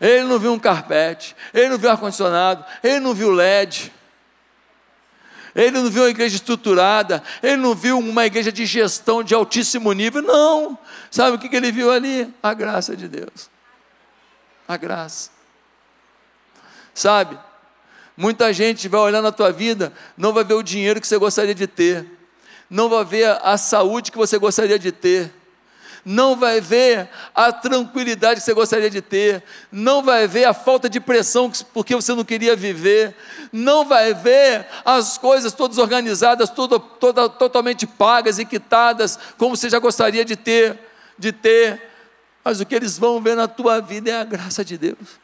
[0.00, 3.92] ele não viu um carpete, ele não viu ar-condicionado, ele não viu LED
[5.54, 9.92] ele não viu uma igreja estruturada, ele não viu uma igreja de gestão de altíssimo
[9.92, 10.78] nível, não.
[11.10, 12.32] Sabe o que ele viu ali?
[12.42, 13.50] A graça de Deus.
[14.66, 15.30] A graça.
[16.94, 17.38] Sabe?
[18.16, 21.54] Muita gente vai olhar na tua vida, não vai ver o dinheiro que você gostaria
[21.54, 22.06] de ter,
[22.68, 25.32] não vai ver a saúde que você gostaria de ter
[26.04, 30.88] não vai ver a tranquilidade que você gostaria de ter, não vai ver a falta
[30.88, 33.14] de pressão porque você não queria viver,
[33.52, 39.70] não vai ver as coisas todas organizadas, toda, toda, totalmente pagas e quitadas, como você
[39.70, 40.78] já gostaria de ter,
[41.18, 41.90] de ter.
[42.44, 45.20] Mas o que eles vão ver na tua vida é a graça de Deus.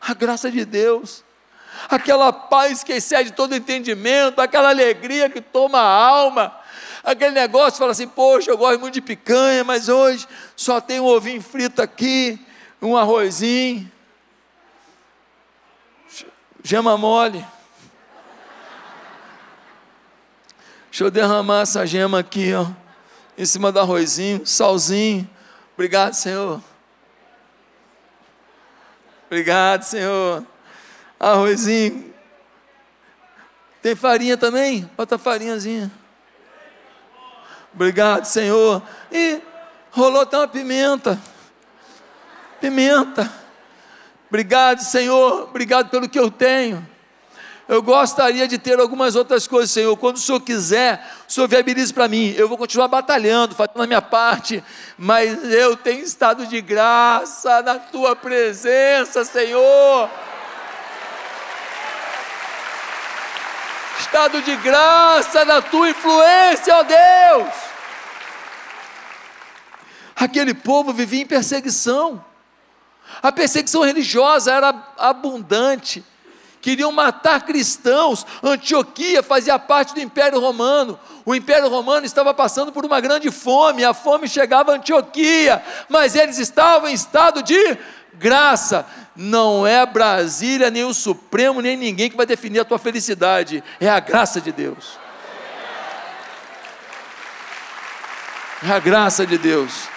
[0.00, 1.22] A graça de Deus
[1.88, 6.54] aquela paz que excede todo entendimento, aquela alegria que toma a alma,
[7.02, 11.06] aquele negócio, fala assim, poxa, eu gosto muito de picanha, mas hoje só tem um
[11.06, 12.38] ovinho frito aqui,
[12.80, 13.90] um arrozinho,
[16.62, 17.44] gema mole.
[20.90, 22.66] Deixa eu derramar essa gema aqui, ó,
[23.38, 25.28] em cima do arrozinho, salzinho.
[25.74, 26.60] Obrigado, Senhor.
[29.26, 30.44] Obrigado, Senhor.
[31.18, 32.12] Arrozinho.
[33.80, 34.90] Tem farinha também?
[34.96, 35.90] Bota farinhazinha.
[37.74, 38.82] Obrigado, Senhor.
[39.10, 39.40] E
[39.90, 41.18] rolou até uma pimenta.
[42.60, 43.30] Pimenta.
[44.28, 45.44] Obrigado, Senhor.
[45.44, 46.86] Obrigado pelo que eu tenho.
[47.70, 49.96] Eu gostaria de ter algumas outras coisas, Senhor.
[49.96, 52.34] Quando o Senhor quiser, o Senhor viabilize para mim.
[52.36, 54.60] Eu vou continuar batalhando, fazendo a minha parte,
[54.98, 60.10] mas eu tenho estado de graça na tua presença, Senhor.
[64.10, 67.54] Estado de graça na tua influência, ó Deus.
[70.16, 72.22] Aquele povo vivia em perseguição,
[73.22, 76.04] a perseguição religiosa era abundante,
[76.60, 78.26] queriam matar cristãos.
[78.42, 80.98] Antioquia fazia parte do Império Romano.
[81.24, 86.16] O Império Romano estava passando por uma grande fome, a fome chegava a Antioquia, mas
[86.16, 87.78] eles estavam em estado de
[88.14, 88.84] graça
[89.20, 93.86] não é Brasília, nem o Supremo, nem ninguém que vai definir a tua felicidade, é
[93.86, 94.98] a graça de Deus.
[98.66, 99.88] É a graça de Deus.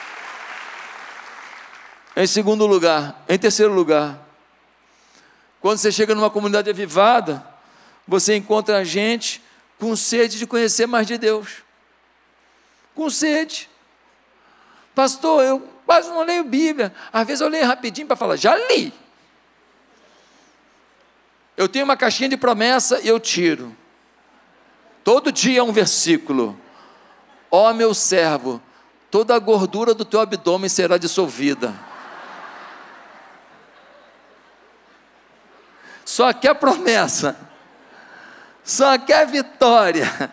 [2.17, 4.19] Em segundo lugar, em terceiro lugar,
[5.61, 7.47] Quando você chega numa comunidade avivada,
[8.05, 9.41] você encontra gente
[9.79, 11.63] com sede de conhecer mais de Deus.
[12.93, 13.69] Com sede.
[14.93, 16.93] Pastor, eu quase não leio Bíblia.
[17.13, 18.93] Às vezes eu leio rapidinho para falar, já li.
[21.55, 23.75] Eu tenho uma caixinha de promessa e eu tiro.
[25.03, 26.59] Todo dia um versículo.
[27.51, 28.61] Ó oh, meu servo,
[29.11, 31.73] toda a gordura do teu abdômen será dissolvida.
[36.03, 37.37] Só quer promessa,
[38.63, 40.31] só quer vitória,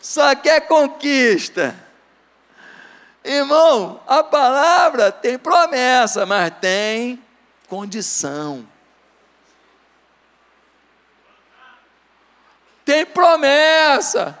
[0.00, 1.74] só quer conquista.
[3.24, 7.22] Irmão, a palavra tem promessa, mas tem
[7.68, 8.66] condição.
[12.84, 14.38] Tem promessa,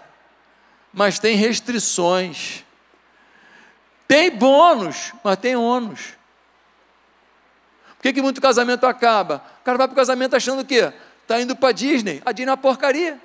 [0.92, 2.64] mas tem restrições.
[4.06, 6.14] Tem bônus, mas tem ônus.
[7.96, 9.42] Por que, que muito casamento acaba?
[9.60, 10.92] O cara vai para o casamento achando o quê?
[11.22, 12.22] Está indo para a Disney.
[12.24, 13.18] A Disney é uma porcaria.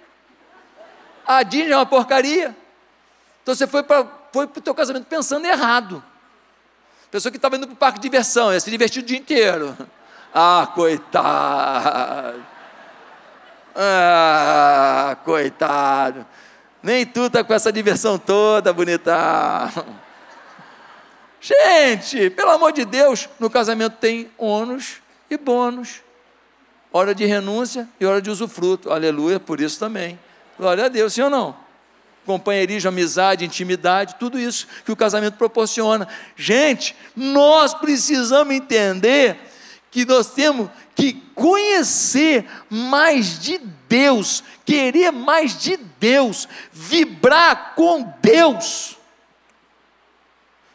[1.28, 2.56] A Disney é uma porcaria.
[3.44, 6.04] Então você foi para foi o teu casamento pensando errado.
[7.12, 9.76] Pessoa que estava indo para o parque de diversão, ia se divertir o dia inteiro.
[10.32, 12.46] Ah, coitado.
[13.76, 16.26] Ah, coitado.
[16.82, 19.72] Nem tu está com essa diversão toda, bonita.
[21.42, 26.02] Gente, pelo amor de Deus, no casamento tem ônus e bônus.
[26.92, 28.92] Hora de renúncia e hora de usufruto.
[28.92, 30.20] Aleluia, por isso também.
[30.58, 31.56] Glória a Deus, sim ou não?
[32.26, 36.08] Companheirismo, amizade, intimidade, tudo isso que o casamento proporciona.
[36.36, 39.38] Gente, nós precisamos entender
[39.92, 48.98] que nós temos que conhecer mais de Deus, querer mais de Deus, vibrar com Deus.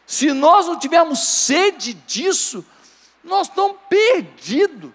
[0.07, 2.65] Se nós não tivermos sede disso,
[3.23, 4.91] nós estamos perdidos.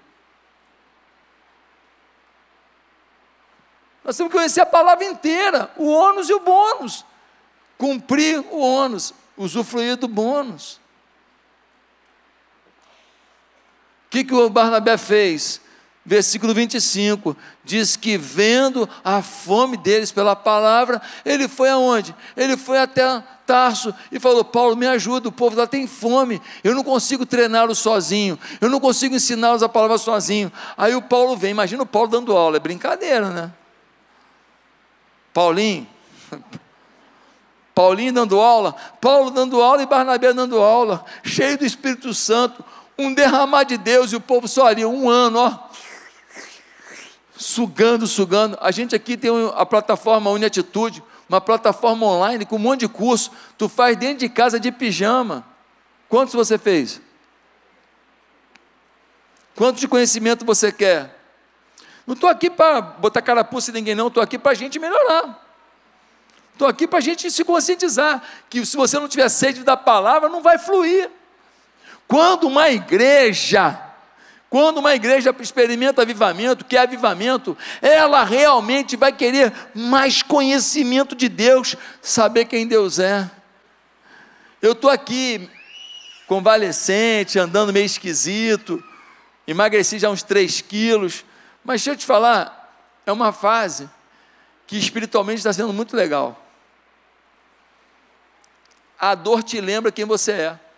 [4.03, 7.05] Nós temos que conhecer a palavra inteira, o ônus e o bônus.
[7.79, 10.81] Cumprir o ônus, usufruir do bônus.
[13.95, 15.61] O que, que o Barnabé fez?
[16.05, 22.15] Versículo 25 diz que vendo a fome deles pela palavra, ele foi aonde?
[22.37, 26.73] Ele foi até Tarso e falou: Paulo, me ajuda, o povo lá tem fome, eu
[26.75, 30.53] não consigo treiná-los sozinho, eu não consigo ensiná-los a palavra sozinho.
[30.77, 33.53] Aí o Paulo vem, imagina o Paulo dando aula, é brincadeira, né?
[35.35, 35.87] Paulinho,
[37.75, 42.65] Paulinho dando aula, Paulo dando aula e Barnabé dando aula, cheio do Espírito Santo,
[43.01, 45.71] um derramar de Deus e o povo só ali, um ano, ó,
[47.37, 48.59] sugando, sugando.
[48.61, 53.31] A gente aqui tem a plataforma Uniatitude, uma plataforma online com um monte de curso.
[53.57, 55.45] Tu faz dentro de casa de pijama.
[56.09, 57.01] Quantos você fez?
[59.55, 61.19] Quanto de conhecimento você quer?
[62.07, 64.09] Não estou aqui para botar carapuça em ninguém, não.
[64.09, 65.47] Estou aqui para a gente melhorar.
[66.53, 70.29] Estou aqui para a gente se conscientizar que se você não tiver sede da palavra,
[70.29, 71.11] não vai fluir.
[72.11, 73.81] Quando uma igreja,
[74.49, 81.29] quando uma igreja experimenta avivamento, que é avivamento, ela realmente vai querer mais conhecimento de
[81.29, 83.31] Deus, saber quem Deus é.
[84.61, 85.49] Eu estou aqui,
[86.27, 88.83] convalescente, andando meio esquisito,
[89.47, 91.25] emagreci já uns 3 quilos,
[91.65, 92.75] mas deixa eu te falar,
[93.07, 93.89] é uma fase
[94.67, 96.45] que espiritualmente está sendo muito legal.
[98.99, 100.70] A dor te lembra quem você é.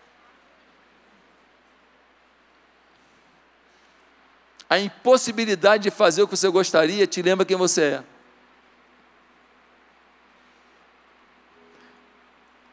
[4.72, 8.02] A impossibilidade de fazer o que você gostaria te lembra quem você é.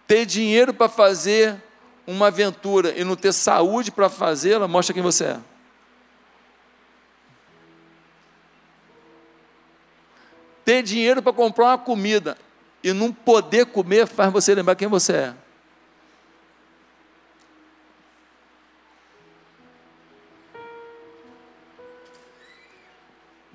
[0.08, 1.62] Ter dinheiro para fazer
[2.08, 5.40] uma aventura e não ter saúde para fazê-la mostra quem você é.
[10.64, 12.38] ter dinheiro para comprar uma comida
[12.82, 15.49] e não poder comer faz você lembrar quem você é.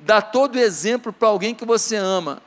[0.05, 2.43] Dá todo exemplo para alguém que você ama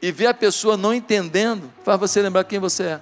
[0.00, 3.00] e ver a pessoa não entendendo, faz você lembrar quem você é.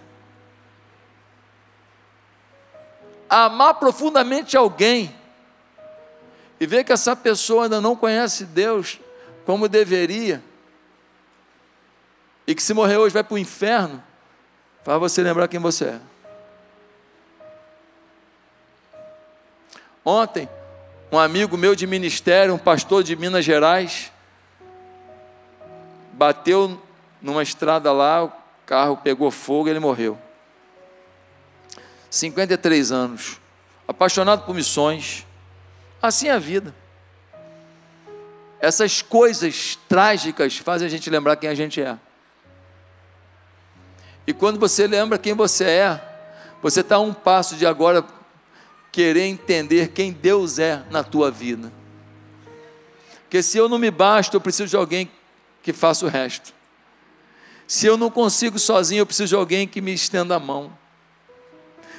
[3.29, 5.15] Amar profundamente alguém
[6.59, 8.99] e ver que essa pessoa ainda não conhece Deus,
[9.47, 10.43] como deveria,
[12.45, 14.03] e que se morrer hoje vai para o inferno,
[14.83, 16.01] faz você lembrar quem você é.
[20.05, 20.49] Ontem,
[21.13, 24.13] um amigo meu de ministério, um pastor de Minas Gerais,
[26.13, 26.81] bateu
[27.21, 28.33] numa estrada lá, o
[28.65, 30.17] carro pegou fogo e ele morreu.
[32.09, 33.41] 53 anos,
[33.89, 35.27] apaixonado por missões,
[36.01, 36.75] assim é a vida.
[38.61, 41.99] essas coisas trágicas fazem a gente lembrar quem a gente é.
[44.27, 46.01] E quando você lembra quem você é,
[46.63, 48.05] você está a um passo de agora
[48.93, 51.73] querer entender quem Deus é na tua vida.
[53.23, 55.11] Porque se eu não me basto, eu preciso de alguém
[55.63, 56.53] que faça o resto.
[57.67, 60.77] Se eu não consigo sozinho, eu preciso de alguém que me estenda a mão.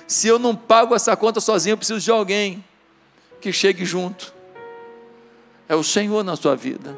[0.06, 2.64] Se eu não pago essa conta sozinho, eu preciso de alguém
[3.39, 4.34] que chegue junto.
[5.70, 6.98] É o Senhor na sua vida.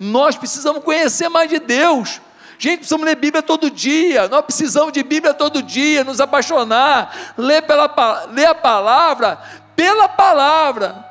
[0.00, 2.22] Nós precisamos conhecer mais de Deus.
[2.58, 4.28] Gente, precisamos ler Bíblia todo dia.
[4.28, 9.38] Nós precisamos de Bíblia todo dia, nos apaixonar, ler, pela, ler a palavra
[9.76, 11.04] pela palavra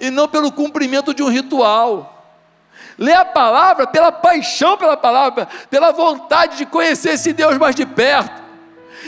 [0.00, 2.08] e não pelo cumprimento de um ritual.
[2.98, 7.86] Ler a palavra pela paixão pela palavra, pela vontade de conhecer esse Deus mais de
[7.86, 8.42] perto,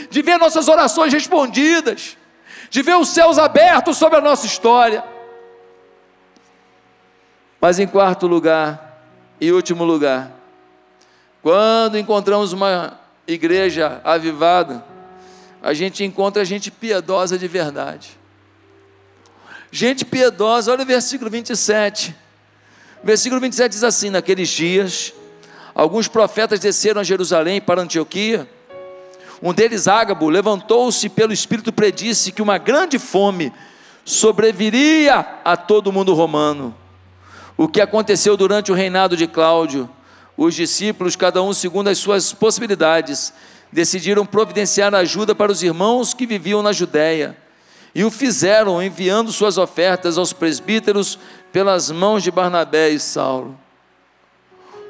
[0.09, 2.17] de ver nossas orações respondidas,
[2.69, 5.03] de ver os céus abertos sobre a nossa história.
[7.61, 8.99] Mas em quarto lugar
[9.39, 10.31] e último lugar,
[11.45, 14.83] quando encontramos uma igreja avivada,
[15.61, 18.17] a gente encontra gente piedosa de verdade.
[19.69, 22.15] Gente piedosa, olha o versículo 27.
[23.03, 25.13] Versículo 27 diz assim: Naqueles dias,
[25.75, 28.49] alguns profetas desceram a Jerusalém para Antioquia.
[29.39, 33.53] Um deles, Ágabo, levantou-se pelo Espírito predisse que uma grande fome
[34.03, 36.75] sobreviria a todo o mundo romano.
[37.55, 39.87] O que aconteceu durante o reinado de Cláudio?
[40.37, 43.33] Os discípulos, cada um segundo as suas possibilidades,
[43.71, 47.37] decidiram providenciar ajuda para os irmãos que viviam na Judéia.
[47.93, 51.17] E o fizeram enviando suas ofertas aos presbíteros
[51.51, 53.57] pelas mãos de Barnabé e Saulo.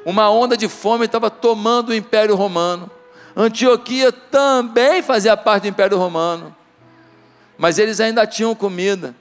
[0.04, 2.90] Uma onda de fome estava tomando o Império Romano.
[3.36, 6.54] Antioquia também fazia parte do Império Romano.
[7.58, 9.14] Mas eles ainda tinham comida.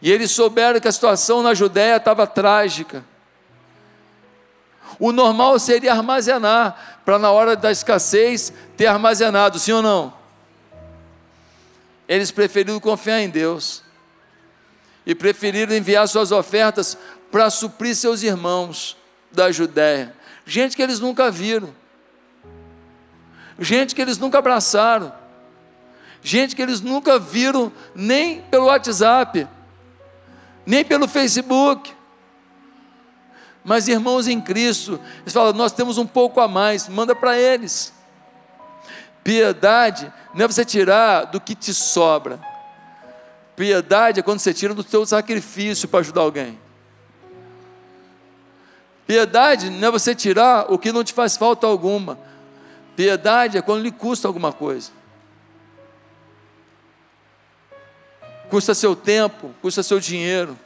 [0.00, 3.04] E eles souberam que a situação na Judéia estava trágica.
[5.00, 10.12] O normal seria armazenar, para na hora da escassez ter armazenado, sim ou não?
[12.06, 13.82] Eles preferiram confiar em Deus
[15.06, 16.98] e preferiram enviar suas ofertas
[17.32, 18.94] para suprir seus irmãos
[19.32, 20.14] da Judéia.
[20.44, 21.74] Gente que eles nunca viram,
[23.58, 25.12] gente que eles nunca abraçaram,
[26.22, 29.48] gente que eles nunca viram nem pelo WhatsApp,
[30.66, 31.99] nem pelo Facebook.
[33.64, 37.92] Mas irmãos em Cristo, eles falam: nós temos um pouco a mais, manda para eles.
[39.22, 42.40] Piedade não é você tirar do que te sobra,
[43.60, 46.58] Piedade é quando você tira do teu sacrifício para ajudar alguém.
[49.06, 52.18] Piedade não é você tirar o que não te faz falta alguma.
[52.96, 54.90] Piedade é quando lhe custa alguma coisa.
[58.48, 60.58] Custa seu tempo, custa seu dinheiro,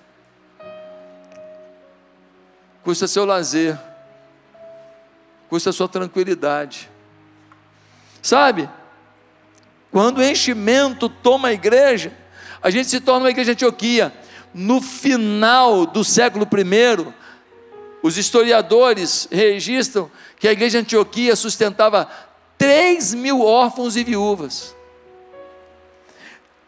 [2.85, 3.79] custa seu lazer,
[5.49, 6.91] custa sua tranquilidade.
[8.23, 8.69] Sabe?
[9.91, 12.13] Quando o enchimento toma a igreja,
[12.63, 14.13] a gente se torna uma igreja Antioquia.
[14.53, 17.13] No final do século I,
[18.03, 22.09] os historiadores registram que a igreja Antioquia sustentava
[22.59, 24.77] 3 mil órfãos e viúvas.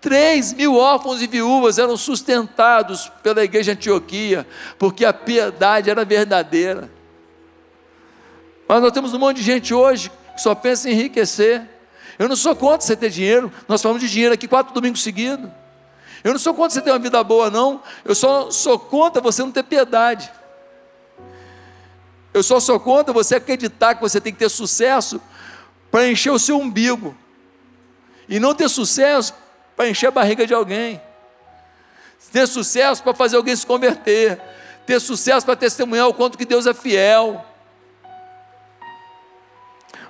[0.01, 4.47] 3 mil órfãos e viúvas eram sustentados pela igreja de Antioquia,
[4.79, 6.91] porque a piedade era verdadeira.
[8.69, 11.63] Mas nós temos um monte de gente hoje que só pensa em enriquecer.
[12.19, 15.51] Eu não sou contra você ter dinheiro, nós falamos de dinheiro aqui quatro domingos seguidos.
[16.23, 17.81] Eu não sou contra você ter uma vida boa, não.
[18.05, 20.31] Eu só sou contra você não ter piedade.
[22.35, 25.21] Eu só sou contra você acreditar que você tem que ter sucesso
[25.91, 27.17] para encher o seu umbigo.
[28.29, 29.33] E não ter sucesso
[29.77, 31.01] para encher a barriga de alguém.
[32.33, 34.41] Ter sucesso para fazer alguém se converter.
[34.87, 37.45] Ter sucesso para testemunhar o quanto que Deus é fiel.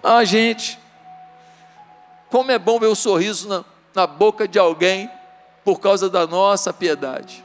[0.02, 0.78] Ah, gente,
[2.30, 3.64] como é bom ver o sorriso na,
[3.94, 5.10] na boca de alguém
[5.64, 7.44] por causa da nossa piedade.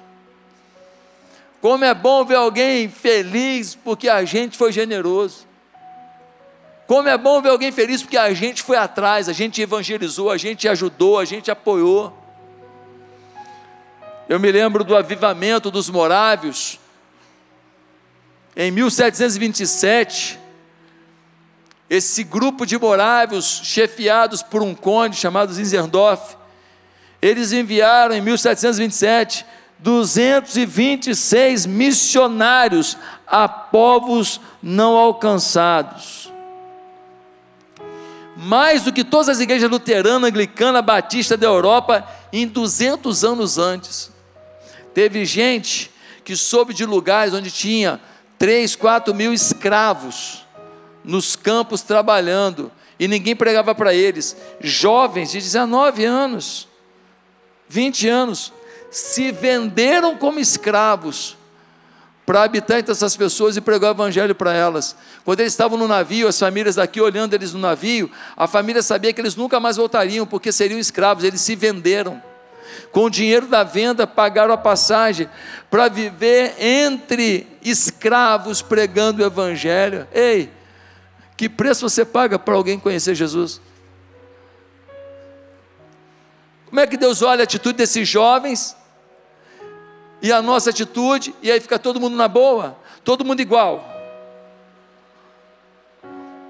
[1.60, 5.48] Como é bom ver alguém feliz porque a gente foi generoso.
[6.92, 10.36] Como é bom ver alguém feliz porque a gente foi atrás, a gente evangelizou, a
[10.36, 12.14] gente ajudou, a gente apoiou.
[14.28, 16.82] Eu me lembro do avivamento dos morávios,
[18.58, 20.38] em 1727.
[21.90, 26.36] Esse grupo de morávios, chefiados por um conde chamado Zinzendorf,
[27.22, 29.46] eles enviaram em 1727
[29.80, 36.21] 226 missionários a povos não alcançados.
[38.44, 44.12] Mais do que todas as igrejas luterana, anglicana, batista da Europa em 200 anos antes.
[44.96, 45.92] Teve gente
[46.26, 48.02] que soube de lugares onde tinha
[48.40, 50.44] 3, 4 mil escravos
[51.04, 54.36] nos campos trabalhando, e ninguém pregava para eles.
[54.60, 56.68] Jovens de 19 anos,
[57.70, 58.52] 20 anos,
[58.90, 61.38] se venderam como escravos
[62.26, 64.96] para habitar entre essas pessoas e pregar o evangelho para elas.
[65.26, 69.12] Quando eles estavam no navio, as famílias daqui olhando eles no navio, a família sabia
[69.12, 72.22] que eles nunca mais voltariam, porque seriam escravos, eles se venderam.
[72.92, 75.28] Com o dinheiro da venda, pagaram a passagem
[75.70, 80.08] para viver entre escravos pregando o evangelho.
[80.14, 80.50] Ei,
[81.36, 83.60] que preço você paga para alguém conhecer Jesus?
[86.68, 88.76] Como é que Deus olha a atitude desses jovens
[90.22, 93.90] e a nossa atitude, e aí fica todo mundo na boa, todo mundo igual.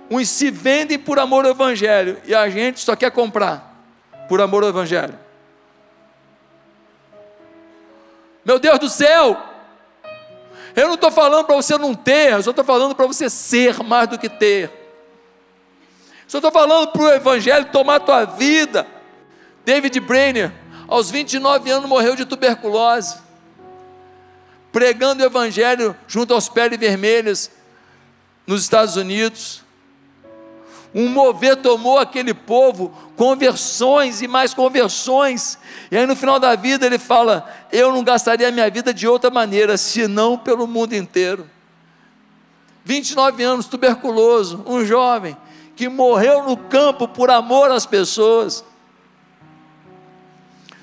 [0.09, 3.73] Uns se vendem por amor ao Evangelho e a gente só quer comprar
[4.27, 5.17] por amor ao Evangelho.
[8.43, 9.41] Meu Deus do céu!
[10.75, 13.81] Eu não estou falando para você não ter, eu só estou falando para você ser
[13.83, 14.69] mais do que ter.
[16.27, 18.85] Só estou falando para o Evangelho tomar tua vida.
[19.63, 20.51] David Brainer,
[20.87, 23.30] aos 29 anos, morreu de tuberculose
[24.71, 27.51] pregando o Evangelho junto aos peles vermelhos
[28.45, 29.63] nos Estados Unidos.
[30.93, 35.57] Um mover tomou aquele povo, conversões e mais conversões,
[35.89, 39.07] e aí no final da vida ele fala: Eu não gastaria a minha vida de
[39.07, 41.49] outra maneira, senão pelo mundo inteiro.
[42.83, 45.37] 29 anos, tuberculoso, um jovem
[45.75, 48.63] que morreu no campo por amor às pessoas.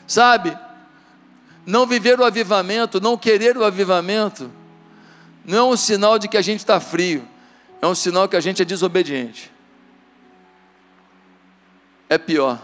[0.06, 0.56] Sabe,
[1.68, 4.50] não viver o avivamento, não querer o avivamento,
[5.44, 7.28] não é um sinal de que a gente está frio,
[7.82, 9.52] é um sinal que a gente é desobediente.
[12.08, 12.58] É pior.